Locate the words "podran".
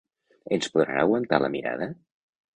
0.77-1.03